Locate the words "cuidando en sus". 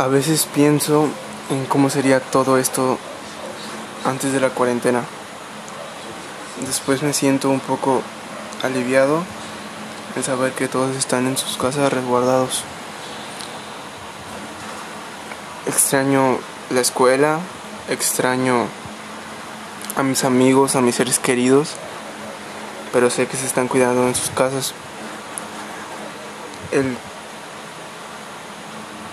23.68-24.30